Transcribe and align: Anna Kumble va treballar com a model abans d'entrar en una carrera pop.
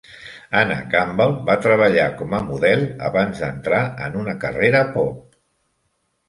Anna 0.59 0.77
Kumble 0.93 1.27
va 1.49 1.57
treballar 1.65 2.05
com 2.21 2.33
a 2.37 2.39
model 2.47 2.81
abans 3.11 3.43
d'entrar 3.45 3.83
en 4.07 4.19
una 4.23 4.35
carrera 4.47 4.83
pop. 4.99 5.39